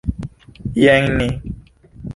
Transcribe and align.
Jen 0.83 1.05
ni! 1.17 1.29